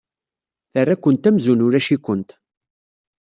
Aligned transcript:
Terra-kent 0.71 1.29
amzun 1.29 1.63
ulac-ikent. 1.65 2.29